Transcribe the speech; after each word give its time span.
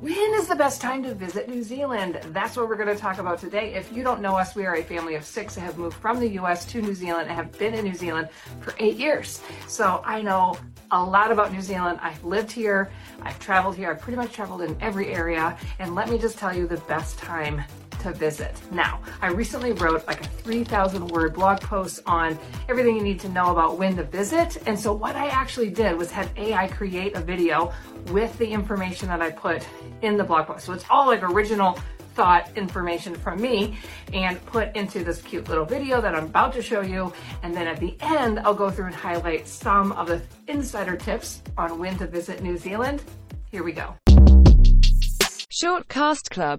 When 0.00 0.34
is 0.34 0.46
the 0.46 0.54
best 0.54 0.82
time 0.82 1.02
to 1.04 1.14
visit 1.14 1.48
New 1.48 1.62
Zealand? 1.62 2.20
That's 2.26 2.54
what 2.54 2.68
we're 2.68 2.76
going 2.76 2.94
to 2.94 3.00
talk 3.00 3.18
about 3.18 3.38
today. 3.38 3.72
If 3.72 3.90
you 3.90 4.02
don't 4.02 4.20
know 4.20 4.36
us, 4.36 4.54
we 4.54 4.66
are 4.66 4.76
a 4.76 4.82
family 4.82 5.14
of 5.14 5.24
six 5.24 5.54
that 5.54 5.62
have 5.62 5.78
moved 5.78 5.96
from 5.96 6.20
the 6.20 6.28
US 6.40 6.66
to 6.66 6.82
New 6.82 6.94
Zealand 6.94 7.28
and 7.28 7.36
have 7.36 7.50
been 7.58 7.72
in 7.72 7.82
New 7.82 7.94
Zealand 7.94 8.28
for 8.60 8.74
eight 8.78 8.96
years. 8.96 9.40
So 9.68 10.02
I 10.04 10.20
know 10.20 10.58
a 10.90 11.02
lot 11.02 11.32
about 11.32 11.50
New 11.50 11.62
Zealand. 11.62 11.98
I've 12.02 12.22
lived 12.22 12.52
here, 12.52 12.90
I've 13.22 13.38
traveled 13.38 13.74
here, 13.74 13.90
I've 13.90 13.98
pretty 13.98 14.18
much 14.18 14.32
traveled 14.32 14.60
in 14.60 14.76
every 14.82 15.14
area. 15.14 15.56
And 15.78 15.94
let 15.94 16.10
me 16.10 16.18
just 16.18 16.36
tell 16.36 16.54
you 16.54 16.66
the 16.66 16.76
best 16.76 17.18
time 17.18 17.64
visit. 18.12 18.60
Now, 18.72 19.00
I 19.20 19.28
recently 19.28 19.72
wrote 19.72 20.06
like 20.06 20.20
a 20.20 20.28
3,000 20.28 21.08
word 21.08 21.34
blog 21.34 21.60
post 21.60 22.00
on 22.06 22.38
everything 22.68 22.96
you 22.96 23.02
need 23.02 23.20
to 23.20 23.28
know 23.28 23.50
about 23.50 23.78
when 23.78 23.96
to 23.96 24.04
visit. 24.04 24.58
And 24.66 24.78
so 24.78 24.92
what 24.92 25.16
I 25.16 25.28
actually 25.28 25.70
did 25.70 25.96
was 25.96 26.10
had 26.10 26.30
AI 26.36 26.68
create 26.68 27.14
a 27.16 27.20
video 27.20 27.72
with 28.08 28.36
the 28.38 28.46
information 28.46 29.08
that 29.08 29.20
I 29.20 29.30
put 29.30 29.66
in 30.02 30.16
the 30.16 30.24
blog 30.24 30.46
post. 30.46 30.64
So 30.64 30.72
it's 30.72 30.84
all 30.90 31.06
like 31.06 31.22
original 31.22 31.78
thought 32.16 32.50
information 32.56 33.14
from 33.14 33.40
me 33.40 33.78
and 34.14 34.44
put 34.46 34.74
into 34.74 35.04
this 35.04 35.20
cute 35.20 35.48
little 35.48 35.66
video 35.66 36.00
that 36.00 36.14
I'm 36.14 36.24
about 36.24 36.54
to 36.54 36.62
show 36.62 36.80
you. 36.80 37.12
And 37.42 37.54
then 37.54 37.66
at 37.66 37.78
the 37.78 37.94
end, 38.00 38.40
I'll 38.40 38.54
go 38.54 38.70
through 38.70 38.86
and 38.86 38.94
highlight 38.94 39.46
some 39.46 39.92
of 39.92 40.08
the 40.08 40.22
insider 40.48 40.96
tips 40.96 41.42
on 41.58 41.78
when 41.78 41.98
to 41.98 42.06
visit 42.06 42.42
New 42.42 42.56
Zealand. 42.56 43.02
Here 43.50 43.62
we 43.62 43.72
go. 43.72 43.94
Shortcast 45.62 46.28
Club 46.30 46.54